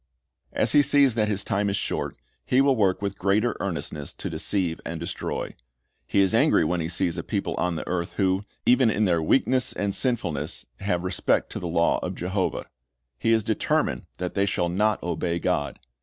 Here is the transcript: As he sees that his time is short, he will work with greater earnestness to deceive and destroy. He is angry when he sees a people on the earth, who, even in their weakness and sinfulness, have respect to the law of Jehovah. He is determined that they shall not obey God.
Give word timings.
As 0.51 0.71
he 0.71 0.81
sees 0.81 1.13
that 1.13 1.27
his 1.27 1.43
time 1.43 1.69
is 1.69 1.77
short, 1.77 2.17
he 2.43 2.59
will 2.59 2.75
work 2.75 3.03
with 3.03 3.19
greater 3.19 3.55
earnestness 3.59 4.13
to 4.15 4.31
deceive 4.31 4.81
and 4.83 4.99
destroy. 4.99 5.53
He 6.07 6.21
is 6.21 6.33
angry 6.33 6.65
when 6.65 6.81
he 6.81 6.89
sees 6.89 7.19
a 7.19 7.23
people 7.23 7.53
on 7.59 7.75
the 7.75 7.87
earth, 7.87 8.13
who, 8.13 8.43
even 8.65 8.89
in 8.89 9.05
their 9.05 9.21
weakness 9.21 9.73
and 9.73 9.93
sinfulness, 9.93 10.65
have 10.79 11.03
respect 11.03 11.51
to 11.51 11.59
the 11.59 11.67
law 11.67 11.99
of 12.01 12.15
Jehovah. 12.15 12.65
He 13.19 13.31
is 13.31 13.43
determined 13.43 14.07
that 14.17 14.33
they 14.33 14.47
shall 14.47 14.69
not 14.69 15.03
obey 15.03 15.37
God. 15.37 15.77